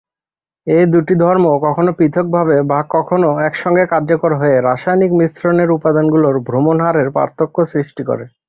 [0.67, 7.07] এই দুটি ধর্ম কখনো পৃথকভাবে বা কখনো একসঙ্গে কার্যকর হয়ে রাসায়নিক মিশ্রণের উপাদানগুলোর ভ্রমণ হারের
[7.17, 8.25] পার্থক্য সৃষ্টি করে।